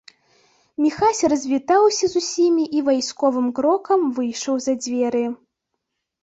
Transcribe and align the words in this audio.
Міхась 0.83 1.19
развітаўся 1.33 2.05
з 2.13 2.23
усімі 2.23 2.65
і 2.79 2.81
вайсковым 2.87 3.47
крокам 3.61 4.09
выйшаў 4.17 4.55
за 4.67 4.73
дзверы. 4.83 5.23